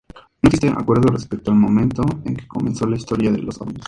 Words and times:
No 0.41 0.47
existe 0.47 0.67
acuerdo 0.67 1.09
respecto 1.09 1.51
al 1.51 1.57
momento 1.57 2.01
en 2.25 2.35
que 2.35 2.47
comenzó 2.47 2.87
la 2.87 2.97
historia 2.97 3.31
de 3.31 3.37
los 3.37 3.61
ovnis. 3.61 3.79